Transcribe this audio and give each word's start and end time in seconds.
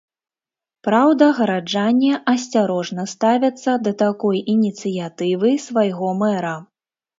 Праўда, 0.87 1.27
гараджане 1.39 2.09
асцярожна 2.33 3.05
ставяцца 3.13 3.77
да 3.89 3.95
такой 4.03 4.43
ініцыятывы 4.57 5.55
свайго 5.69 6.07
мэра. 6.27 6.59